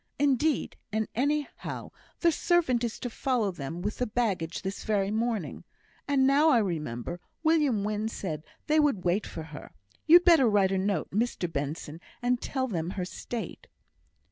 [0.17, 1.91] Indeed, and anyhow,
[2.21, 5.63] the servant is to follow them with the baggage this very morning;
[6.07, 9.73] and now I remember, William Wynn said they would wait for her.
[10.07, 13.67] You'd better write a note, Mr Benson, and tell them her state."